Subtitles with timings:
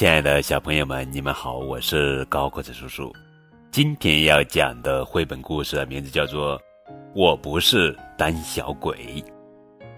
[0.00, 3.14] 亲爱的小朋友们，你们好，我是高个子叔叔。
[3.70, 6.58] 今天要讲的绘本故事名字叫做
[7.14, 8.96] 《我不是胆小鬼》，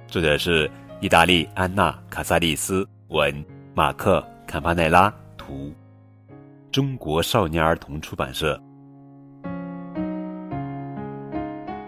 [0.09, 0.69] 作者是
[1.01, 3.33] 意大利安娜·卡萨利斯，文
[3.75, 5.73] 马克·坎帕奈拉，图，
[6.73, 8.61] 中国少年儿童出版社。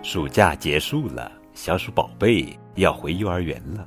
[0.05, 3.85] 暑假结束了，小鼠宝贝要回幼儿园了。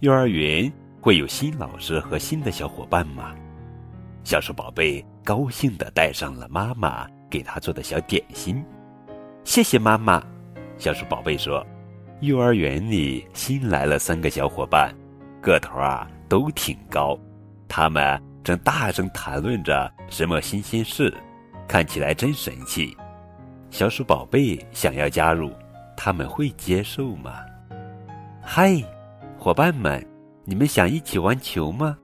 [0.00, 0.68] 幼儿园
[1.00, 3.32] 会有新老师和新的小伙伴吗？
[4.24, 8.64] 小鼠宝贝高兴地带上了妈妈给他做的小点心。
[9.44, 10.22] 谢谢妈妈，
[10.78, 11.64] 小鼠宝贝说。
[12.20, 14.94] 幼儿园里新来了三个小伙伴，
[15.40, 17.18] 个头啊都挺高，
[17.66, 21.12] 他们正大声谈论着什么新鲜事，
[21.66, 22.96] 看起来真神气。
[23.70, 25.50] 小鼠宝贝想要加入，
[25.96, 27.40] 他们会接受吗？
[28.40, 28.80] 嗨，
[29.36, 30.06] 伙伴们，
[30.44, 31.98] 你们想一起玩球吗？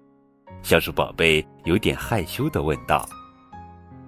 [0.62, 3.08] 小鼠宝贝有点害羞的问道：“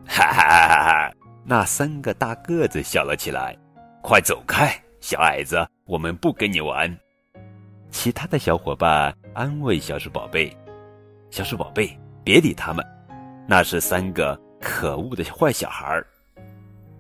[0.07, 1.13] 哈哈哈哈！”
[1.45, 3.57] 那三个大个子笑了起来。
[4.03, 6.95] “快走开，小矮子，我们不跟你玩。”
[7.91, 10.55] 其他的小伙伴安慰小鼠宝贝
[11.31, 12.85] ：“小鼠宝贝，别理他们，
[13.49, 16.07] 那是三个可恶的坏小孩儿。”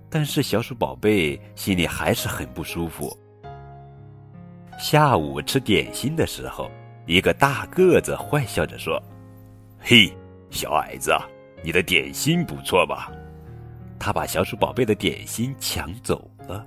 [0.08, 3.16] 但是小鼠宝贝心里还是很不舒服。
[4.78, 6.70] 下午吃点心的时候，
[7.06, 9.00] 一个大个子坏笑着说。
[9.80, 10.12] 嘿，
[10.50, 11.12] 小矮子，
[11.64, 13.10] 你的点心不错吧？
[13.98, 16.64] 他把小鼠宝贝的点心抢走了，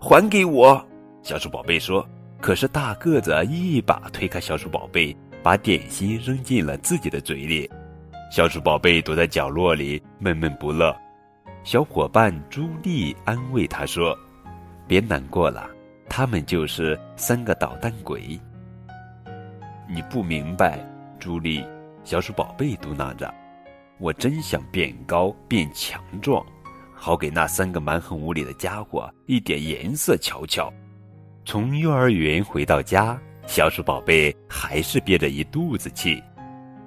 [0.00, 0.84] 还给我！
[1.22, 2.06] 小鼠宝贝说。
[2.38, 7.68] 可是大个子一把推开小鼠宝贝，把点心扔进了自己的嘴里。
[8.30, 10.94] 小鼠宝贝躲在角落里闷闷不乐。
[11.64, 14.16] 小伙伴朱莉安慰他说
[14.86, 15.68] ：“别难过了，
[16.10, 18.38] 他们就是三个捣蛋鬼。”
[19.88, 20.78] 你不明白，
[21.18, 21.64] 朱莉。
[22.06, 23.34] 小鼠宝贝嘟囔着
[23.98, 26.46] ：“我真想变高变强壮，
[26.94, 30.72] 好给那三个蛮横无理的家伙一点颜色瞧瞧。”
[31.44, 36.22] 从幼儿园回到家，小鼠宝贝还是憋着一肚子气。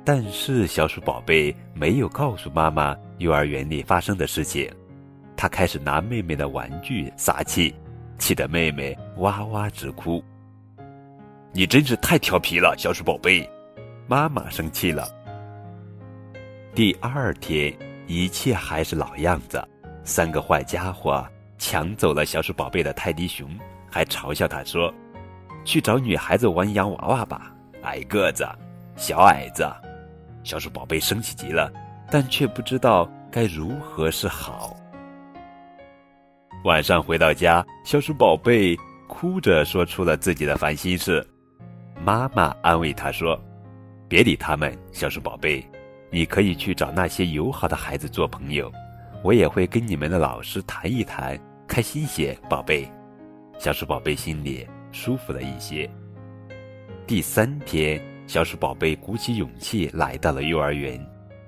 [0.05, 4.71] 但是小鼠宝贝没有告诉妈妈幼儿园里发生的事情，
[5.35, 7.75] 他开始拿妹妹的玩具撒气，
[8.17, 10.23] 气得妹妹哇哇直哭。
[11.51, 13.45] 你真是太调皮了，小鼠宝贝。
[14.09, 15.07] 妈妈生气了。
[16.73, 17.71] 第二天，
[18.07, 19.63] 一切还是老样子。
[20.03, 21.23] 三个坏家伙
[21.59, 23.47] 抢走了小鼠宝贝的泰迪熊，
[23.87, 24.91] 还嘲笑他说
[25.63, 27.53] ：“去找女孩子玩洋娃娃吧，
[27.83, 28.49] 矮个子，
[28.95, 29.71] 小矮子。”
[30.43, 31.71] 小鼠宝贝生气极了，
[32.09, 34.75] 但却不知道该如何是好。
[36.63, 38.75] 晚上回到家，小鼠宝贝
[39.07, 41.23] 哭着说出了自己的烦心事。
[42.03, 43.39] 妈妈安慰他说。
[44.09, 45.63] 别理他们，小鼠宝贝，
[46.09, 48.71] 你可以去找那些友好的孩子做朋友。
[49.23, 52.89] 我也会跟你们的老师谈一谈，开心些，宝贝。
[53.59, 55.87] 小鼠宝贝心里舒服了一些。
[57.05, 60.99] 第三天，小鼠宝贝鼓起勇气来到了幼儿园。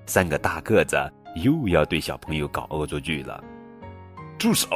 [0.05, 0.95] 三个大个子
[1.37, 3.43] 又要对小朋友搞恶作剧了。
[4.37, 4.67] 住手！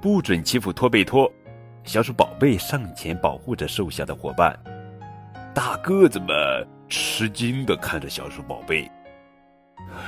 [0.00, 1.30] 不准欺负托贝托！
[1.84, 4.58] 小鼠宝贝上前保护着瘦小的伙伴。
[5.60, 6.66] 大个子们。
[6.88, 8.90] 吃惊的看着小鼠宝贝，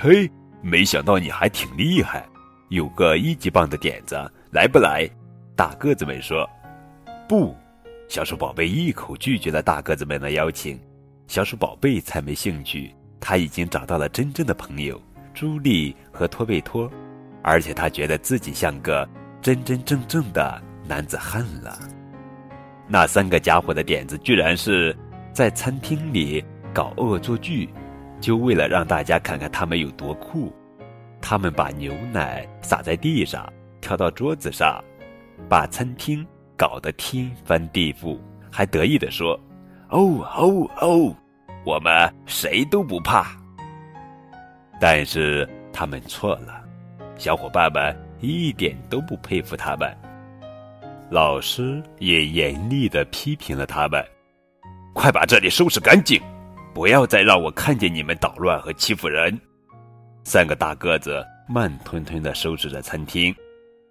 [0.00, 0.28] 嘿，
[0.62, 2.26] 没想到你还挺厉害，
[2.70, 4.16] 有个一级棒的点子，
[4.50, 5.08] 来不来？
[5.54, 6.48] 大个子们说
[7.28, 7.54] ：“不。”
[8.08, 10.80] 小鼠宝贝一口拒绝了大个子们的邀请。
[11.28, 15.00] 小鼠宝贝才没兴趣，他已经找到了真正的朋友
[15.34, 16.91] 朱莉和托贝托，
[17.42, 19.08] 而且他觉得自己像个
[19.41, 21.78] 真真正正的男子汉了。
[22.88, 24.96] 那三个家伙的点子居然是
[25.32, 26.44] 在餐厅里。
[26.75, 27.69] 搞恶作剧，
[28.19, 30.50] 就为了让大家看看他们有多酷。
[31.20, 33.47] 他们把牛奶洒在地上，
[33.78, 34.82] 跳到桌子上，
[35.50, 36.26] 把餐厅
[36.56, 38.19] 搞得天翻地覆，
[38.51, 39.39] 还得意地说
[39.92, 41.15] ：“哦哦哦，
[41.66, 41.92] 我们
[42.24, 43.36] 谁都不怕。”
[44.80, 46.65] 但是他们错了，
[47.18, 49.95] 小伙伴们一点都不佩服他们。
[51.10, 54.03] 老师也严厉地批评了他们
[54.92, 56.21] ：“快把这里收拾干净！”
[56.74, 59.39] 不要再让我看见你们捣乱和欺负人！
[60.24, 63.34] 三个大个子慢吞吞地收拾着餐厅，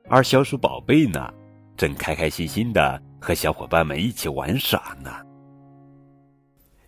[0.09, 1.31] 而小鼠宝贝呢，
[1.77, 5.11] 正开开心心地和小伙伴们一起玩耍呢。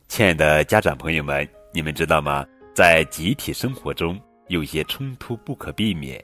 [0.07, 2.43] 亲爱的家长朋友们，你们知道吗？
[2.73, 6.19] 在集体生活中，有些冲突不可避免。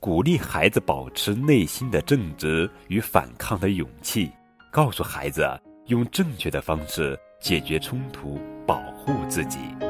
[0.00, 4.30] 鼓励孩子保持内心的正直与反抗的勇气，
[4.72, 5.46] 告诉孩子
[5.86, 8.38] 用正确的方式解决冲突。
[8.66, 9.83] 保护自己。